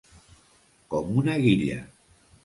[0.93, 1.77] Com una guilla.